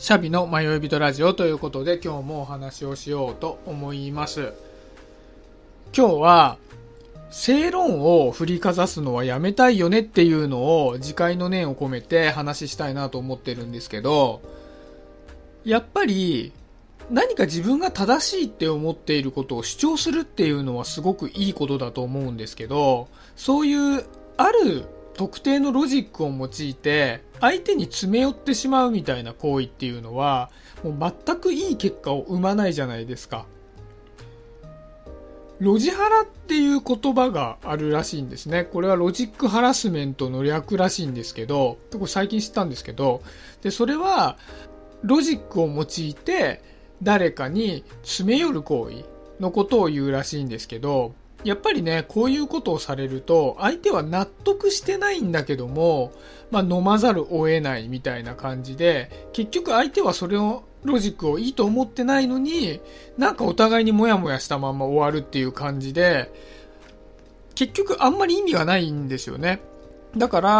[0.00, 4.54] シャビの迷い人ラジオということで今日もお話をしようと思います。
[5.94, 6.56] 今日は
[7.28, 14.40] 正論を振りかざすのはやめたいよねっていうのを自戒の念を込めて話したいなと思ってるんですけど、
[15.66, 16.54] やっぱり
[17.10, 24.06] 何か自分が正しいって思っていることを主張するっていうのはすごくいいことだと思うんですけど、そういう
[24.38, 24.86] ある
[25.20, 30.50] 特定のロジックを用いて相手に詰め寄ってしまうみたいな行為っていうのは
[30.82, 33.44] もう全くいい結果を生まないじゃないですか。
[35.58, 38.64] ロジハラっていう言葉があるらしいんですね。
[38.64, 43.20] これはロジックハラスメントの略らしいんですけど、これ最近知ったんですけど、
[43.60, 44.38] で、それは
[45.02, 46.62] ロジックを用いて
[47.02, 49.04] 誰かに詰め寄る行為
[49.38, 51.12] のことを言うらしいんですけど、
[51.44, 56.12] やっぱりね、こういうことをされると、相手は納得してないんだけども、
[56.50, 62.80] まあ、飲まざるを得ないみたいな感じで、結局相手はそれを、ロジックをいいと思ってないのに、
[63.18, 66.32] なんかお互いにモヤモヤしたまま終わるっていう感じで、
[67.54, 69.60] 結局あんまり意味がないんですよね。
[70.16, 70.50] だから、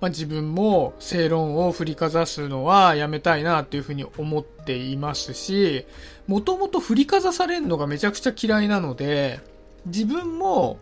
[0.00, 5.86] まあ、自分も正論を振りかざすのはやめたいなっていうふうに思っていますし、
[6.26, 9.40] もともと振りかざされるのがめちゃくちゃ嫌いなので、
[9.86, 10.78] 自分も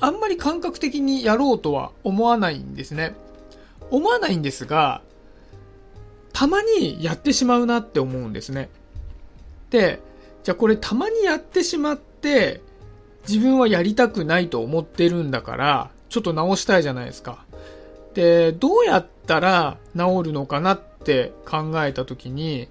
[0.00, 3.14] あんまり感覚的にやろうとは思わないんですね。
[3.90, 5.02] 思わないんですが、
[6.32, 8.68] たまにやってしまうなって思うんですね。
[9.70, 10.00] で、
[10.42, 12.62] じゃあこれたまにやってしまって、
[13.28, 17.44] 自分はやりたくないと思ってるんだから、ちょっと直したいじゃないですか。
[18.14, 22.68] で、どうやったら治るのかなって考えたときに、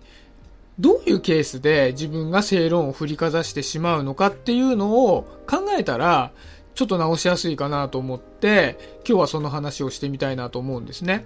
[0.81, 6.31] どういうケースで自分が正論を振りかざしてしまうのかっていうのを考えたら、
[6.73, 11.25] ちょっと直しやすいかなと思って、今日はその話をしてみたいなと思うんですね。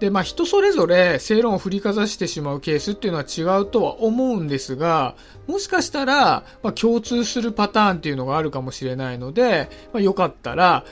[0.00, 5.14] で、まあ人それぞれ正論を振りかざしてしまうケースっていうのは違うとは思うんですが、
[5.46, 10.84] もしかしたら、まあ、共通するパターンっていうのがあるかもしれないので、まあ、よかったら、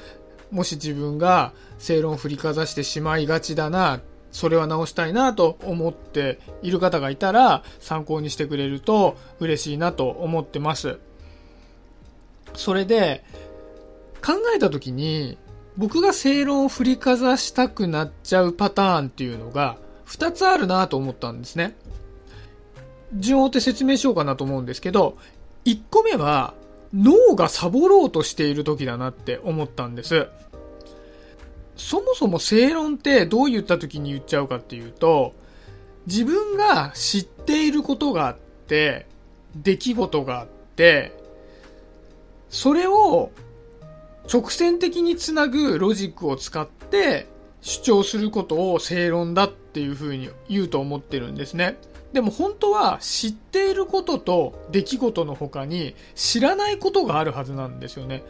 [0.50, 10.98] もし自分が正論を振りかざしてしまいがちだなそれは直したいなと思っている方がいたら参考にしてくれると嬉しいなと思ってます。
[12.54, 13.24] それで
[14.24, 15.38] 考えた時に
[15.76, 21.76] 僕が正論を振りかざしたくなっちゃうパターンっていうのが2つあるなと思ったんですね。
[23.14, 25.16] 順を追って説明しようかなと思うんですけど、
[25.64, 26.54] 1個目は
[26.92, 30.28] 脳がサボろうとしている時だなって思ったんです。
[31.78, 35.34] そもそも正論ってどう言った時に言っちゃうかっていうと、
[36.06, 39.06] 自分が知っていることがあって、
[39.54, 41.16] 出来事があって、
[42.50, 43.30] それを
[44.30, 47.26] 直線的につなぐロジックを使って
[47.60, 51.78] 主張することを正論だっていうふうに言うと思ってるんですね。
[52.12, 58.24] でも本当は知っていることと出来事の他に知らないことがあるはずなんですよね。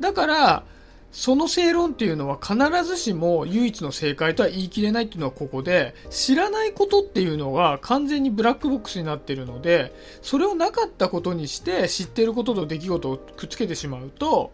[0.00, 0.64] だから、
[1.12, 14.52] その正論っていうのは必ずしも唯一の正解とは言い切れないっていうのはここで、知らないことっていうのが完全にブラックボックスになってるので、それをなかったことにして知ってることと出来事をくっつけてしまうと、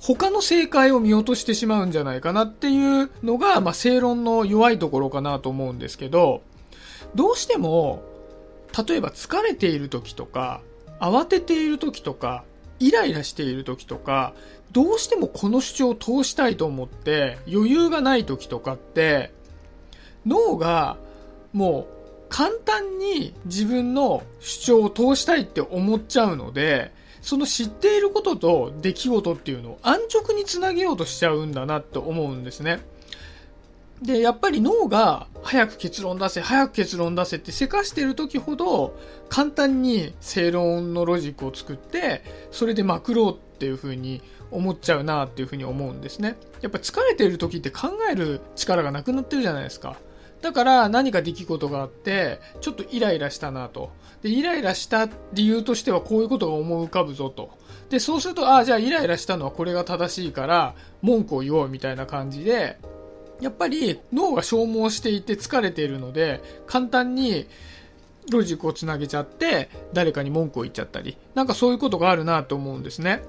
[0.00, 6.42] 他の正解を見落としてしまうんじゃないかなっていうのが、まあ、正論の弱いところかなと思うんですけど、
[7.14, 8.02] どうしても、
[8.86, 10.60] 例えば疲れている時とか、
[11.00, 12.44] 慌てている時とか、
[12.80, 14.34] イライラしている時とか、
[14.72, 19.32] どうしてもこの主張を通したいと思って余裕がない時とかって、
[20.26, 20.96] 脳が
[21.52, 21.94] もう
[22.28, 26.92] 簡単に自分の主張を通したいって思っちゃうので、
[27.22, 32.80] その知っていることと出来事っていうのを安直につなげようとしちゃうんだなって思うんですね。
[34.02, 46.36] で、やっぱり脳が早く結論出せ、早く結論出せってせかしてる時ほど簡単に正論のロジックを作って、それでまくろうっていう風に思っちゃうなっていう風に思うんですね。
[46.62, 49.96] やっぱ疲れてる時って考える力がなくなってるじゃないですか。
[50.40, 53.90] だから何か出来事があって、ちょっとイライラしたなと。
[54.22, 57.50] で、イライラした理由としてはこういうことが思い浮かぶぞと。
[57.88, 62.78] で、そうすると、ああ、じゃあイライラしたのはこれが正しいから文句を言おうみたいな感じで、
[63.40, 67.46] やっぱり脳が消耗していて疲れているので、簡単に
[68.30, 73.22] ロジックをつなげちゃって、誰かに文句を言っちゃったり、なんかそういうことがあるなと思うんですね。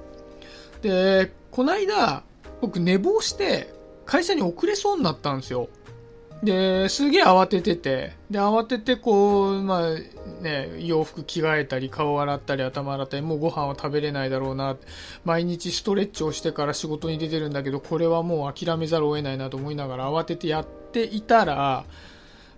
[0.82, 2.24] で、この間、
[2.62, 3.74] 僕寝坊して
[4.06, 5.70] 会社に遅れそうになったんですよ。
[6.46, 14.78] で、すげえ慌ててて、で、慌ててこう、まあね、洋服着替えたり、顔洗ったり、頭洗ったり、もうご飯は食べれないだろうな、
[15.24, 21.86] 毎日ストレッチをしてから仕事に出てるんだけど、これはもう諦めざるを得ないなと思いながら慌ててやっていたら、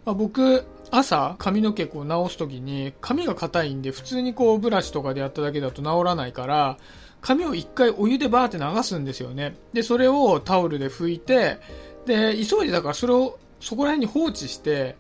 [0.06, 6.78] まあ、僕、朝髪の毛こう直すときに髪が硬いんで普通にこうブラシとかでやっただけだと治らないから
[7.20, 9.56] 髪を一回お湯でバーって流すんですよね。
[9.74, 11.58] で、それをタオルで拭いて、
[12.06, 14.96] で、急いでだからそれをそこら辺に放置して、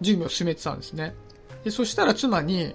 [0.00, 1.14] 準備を進めてたんですね。
[1.64, 2.74] で、そしたら妻に、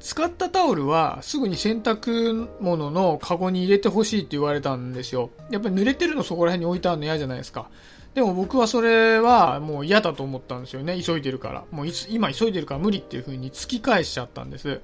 [0.00, 5.30] 使ったタオルはすぐに洗濯物のカゴに入れてほしいって言われたんですよ。
[5.50, 7.68] やっぱり濡れてるのそこら辺に置いてあるの嫌じゃないですか。
[8.14, 11.00] でも僕はそれはもう嫌だと思ったんですよね。
[11.02, 11.64] 急いでるから。
[11.70, 14.80] もう今急いでるから無理っていう風に突き返しちゃったんです。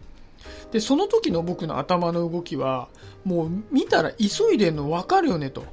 [0.73, 2.89] で、その時の僕の頭の動きは、
[3.25, 5.65] もう見たら急いでんの分かるよねと。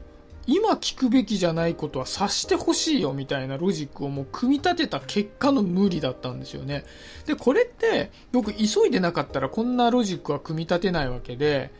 [0.54, 6.84] 今聞くべきじゃないことは察してほしいよみたいなロジックをもう組み立てた結果の無理だったんですよね。
[7.26, 11.72] で、これって僕急いでなかったらこんなロジックは組み立てないわけで、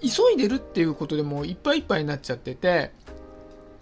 [0.00, 2.92] 急いでるっていうことでもういっぱいいっぱいになっちゃってて、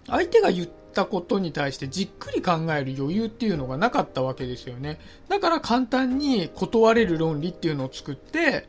[0.09, 4.99] 相手が言ったことに対してじっくり考える余裕っていうのがなかったわけですよね。
[5.29, 8.67] だから簡単に断れる論理っていうのを作って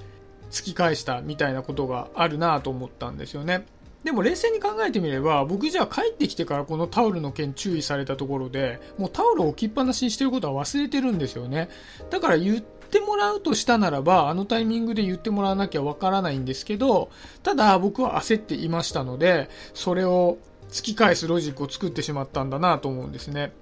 [0.51, 3.65] 突き返したみたいなことがあるなと思ったんですよね。
[4.03, 11.69] でも冷静に考えてみれば、僕じゃあ帰ってきてからこのタオルの件注意されたところで、もうタオルを置きっぱなしにしてることは忘れてるんですよね。
[12.09, 17.11] だから言ってもらうとしたならば、あのタイミングで言ってもらわなきゃわからないんですけど、
[17.43, 20.37] ただ僕は焦っていましたので、それを
[20.69, 23.53] 突き返すロジックを作ってしまったんだなと思うんですね。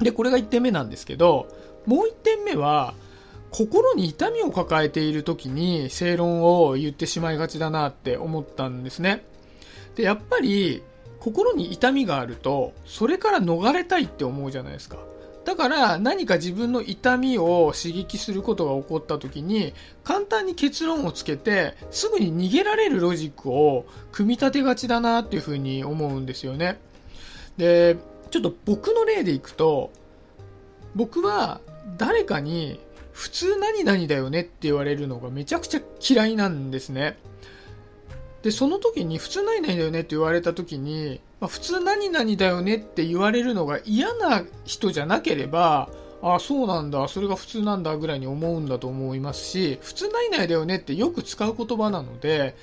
[0.00, 1.46] で、これが1点目なんですけど、
[1.86, 2.94] もう1点目は、
[3.50, 9.24] 心に痛みを抱えている時に正論を言ってしまいがちだなって思ったんですね。
[9.96, 10.82] で、やっぱり、
[11.18, 14.98] 心に痛みがあると、それから逃れたいって思うじゃないですか。
[15.44, 26.80] だから何か自分の痛みを刺激することが起こった時に簡単に結論をつけてすぐに逃げられるロジックを組み立てがちだなっていうふうに思うんですよね。
[27.56, 27.96] で、
[28.32, 29.92] ちょっと僕の例でいくと
[30.96, 31.60] 僕は
[31.96, 32.80] 誰かに
[33.12, 37.18] 普通何々だよねって言われるのがめちゃくちゃ嫌いなんですね。
[38.46, 45.88] で、その時に普通何々だよねって言われた時に、まあ、普通何々だよねって言われるのが嫌な人じゃなければ、
[46.22, 52.54] ああ、そうなんだ、それが普通なんだぐらいに思うんだと思いますし、普通何々だよねってよく使う言葉なので、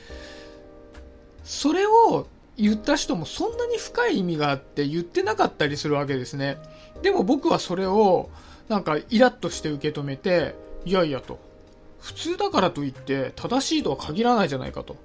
[1.43, 6.59] それを言った人もそんなに深い意味があって言ってなかったりするわけですね。
[7.01, 8.29] でも僕はそれを
[8.69, 11.39] なんかイラッとして受け止めて、いやいやと。
[11.99, 14.95] 普通だからといって正しいとは限らないじゃないかと。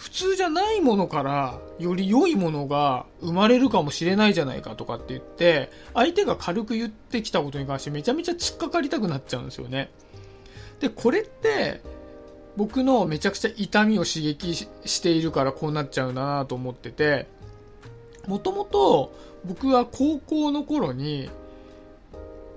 [0.00, 9.90] 普通じゃないものからより良いものが生まれるかもしれないじゃないかとかって言って、相手が軽く言ってきたことに関してめちゃめちゃ突っかかりたくなっちゃうんですよね。
[10.80, 11.82] で、これって、
[12.56, 17.26] 僕のめちゃくちゃ痛みを刺激しているからこうなっちゃうなと思ってて、
[18.26, 19.14] もともと
[19.44, 21.28] 僕は高校の頃に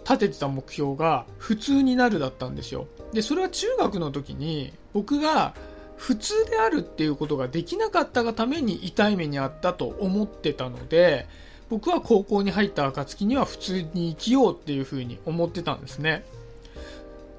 [0.05, 2.87] 立ててた目標が普通になるだったんですよ。
[3.11, 5.53] で、それは中学の時に僕が
[6.03, 11.27] 普通であるっていうことができなかったがために痛い目にあったと思ってたので、
[11.69, 16.25] 僕は高校に入った暁には普通に生きようっていうふうに思ってたんですね。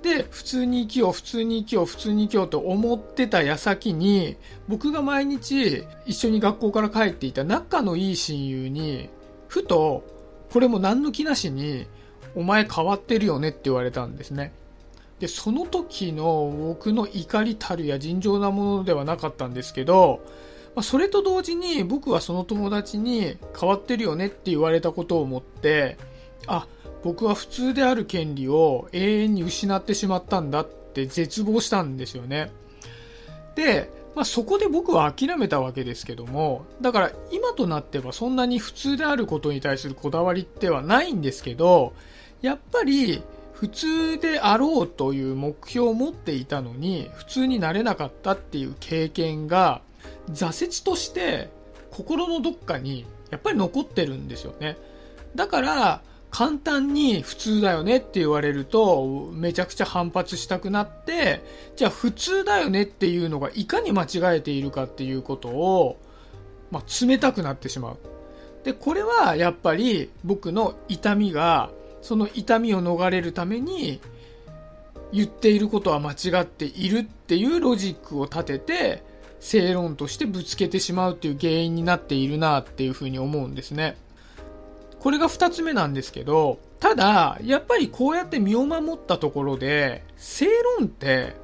[0.01, 9.11] で、普通に生きよう、普通に生きよう、普通に生きようと思ってた矢先に、僕が毎日一緒に学校から帰っていた仲のいい親友に、
[9.47, 10.05] ふと、
[10.51, 11.87] これも何の気なしに、
[12.35, 14.55] お前変わってるよねって言われたんですね。
[15.21, 20.21] で、その時の僕の怒りたるや尋常なものではなかったんですけど、
[20.75, 25.97] まあ、それと同時に僕はその友達に変わってるよねって言われたことを思って、
[26.47, 26.67] あ、
[27.05, 32.51] 僕は普通である権利を永遠に失ってしまったんだって絶望したんですよね。
[33.55, 41.93] で、まあ、そこで僕は諦めたわけですけども、だから今となってはそんなに普通であることに対するこだわりってはないんですけど、
[42.41, 43.23] やっぱり
[43.65, 49.81] 普通であろうという目標を持っていたのに普通になれなかったっていう経験が
[50.31, 51.49] 挫折として
[51.91, 54.77] 心のどっかにやっぱり残ってるんですよね。
[55.35, 61.43] だから簡単に普通だよねって言われるとめちゃくちゃ反発したくなって
[61.75, 65.99] じゃあ普通だよねっていうのがいかに間違えているかっていうことを、
[66.71, 67.97] まあ、冷たくなってしまう。
[68.63, 71.71] で、これはやっぱり僕の痛みが
[72.05, 73.99] その痛みを逃れるために
[75.11, 79.03] 言っていることは間違っているっていうロジックを立てて
[79.41, 83.97] 正論としてぶつけてしまうっていう原因になっているなっていうふうに思うんですね。
[85.01, 90.47] これが二つ目なんですけど、ただ、やっぱりこうやって身を守ったところで、正
[90.79, 91.35] 論って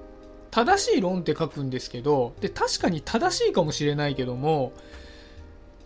[0.51, 4.73] 正しい論って書くんですけど、で、確かに正しいかもしれないけども、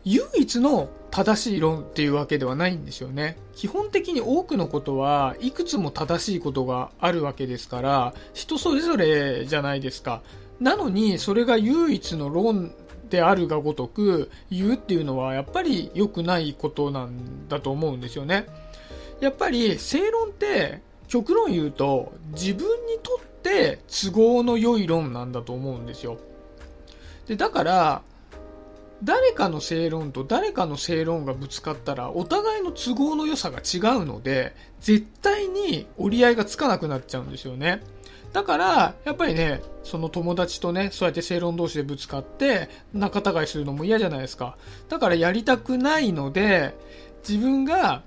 [0.05, 3.39] 唯一の正しい論っていうわけではないんですよね。
[3.55, 10.23] 基本的に多くのことはいくつも正しいことがあるわけですから、人それぞれじゃないですか。
[10.61, 12.75] なのに、それが唯一の論
[13.11, 18.47] であるがごとく言うっていうのはやっぱり良くないことなんだと思うんですよね。
[19.21, 26.19] やっぱり正論って極論言うと自分にとって都合の良い論なんだと思うんですよ。
[27.27, 28.03] で、だから、
[29.03, 37.83] 誰かの正論と誰かの正論がぶつかったらお互いの都合の良さが違うので絶対に折り合いがつかなくなっちゃうんですよね。
[38.35, 44.59] だから、やっぱりね、その友達とね、そうやって正論同士でぶつかって、仲違いするのも嫌じゃないですか。
[44.89, 46.75] だからやりたくないので、
[47.27, 48.03] 自分が、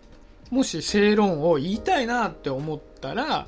[0.50, 3.48] もし正論を言いたいなって思ったら、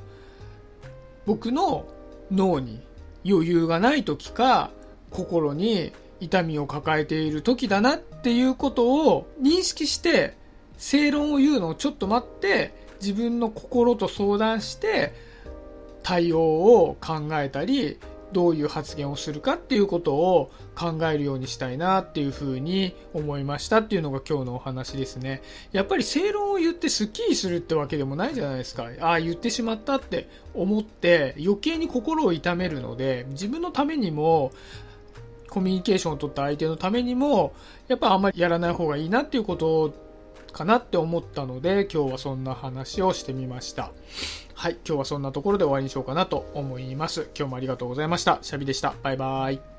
[1.25, 1.85] 僕の
[2.31, 2.81] 脳に
[3.25, 4.71] 余裕がない時か、
[5.11, 10.35] 心に痛みを抱えている時だなっていうことを認識して、
[10.77, 15.13] 正論を言うのをちょっと待って、自分の心と相談して、
[16.03, 17.97] 対応を考えたり、
[18.31, 25.41] どういう発言をするかっていうことを考えるようにしたいなっていうふうに思いましたっていうのが今日のお話ですね。
[25.71, 28.89] やっぱり正論を言ってスッキリするってわけでもないじゃないですか。
[29.01, 34.51] ああ、言ってしまったって思って余計に心を痛めるので、自分のためにも、
[35.49, 37.53] コミュニケーションを取った相手のためにも、
[37.87, 39.93] やっぱあんまりやらない方がいいなっていうこと
[40.51, 43.91] かなって思ったので、今日はそんな話をしてみました。
[44.53, 47.29] はい、今日はそんなところで終わりにしようかなと思います。
[47.37, 48.39] 今日もありがとうございました。
[48.41, 48.93] シャビでした。
[49.03, 49.78] バイバイ。